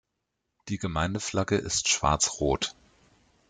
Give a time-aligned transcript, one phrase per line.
[0.69, 2.73] Die Gemeindeflagge ist schwarz-rot.